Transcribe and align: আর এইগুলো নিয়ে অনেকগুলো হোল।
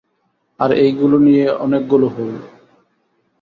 আর 0.59 0.69
এইগুলো 0.77 1.15
নিয়ে 1.19 1.45
অনেকগুলো 1.57 2.07
হোল। 2.07 2.33